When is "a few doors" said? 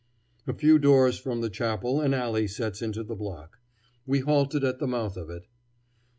0.47-1.19